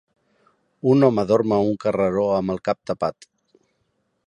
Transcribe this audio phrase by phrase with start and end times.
[0.93, 3.31] Un home dorm a un carreró amb el cap tapat.